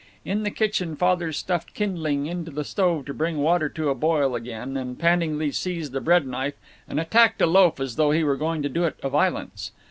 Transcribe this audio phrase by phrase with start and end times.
[0.25, 3.93] In the kitchen Father stuffed kindling into the stove to bring the water to a
[3.93, 6.55] boil again, and pantingly seized the bread knife
[6.87, 9.71] and attacked a loaf as though he were going to do it a violence.